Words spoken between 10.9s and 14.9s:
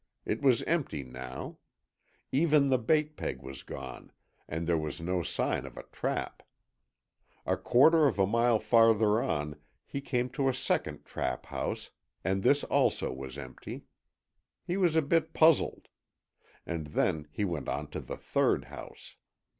trap house, and this also was empty. He